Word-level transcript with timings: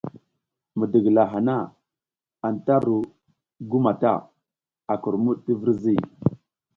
Midigila 0.77 1.23
hana 1.33 1.55
anta 2.47 2.75
ru 2.85 2.97
gu 3.69 3.77
mata, 3.85 4.13
a 4.91 4.93
kurmud 5.01 5.37
ti 5.45 5.53
virzi. 5.61 5.95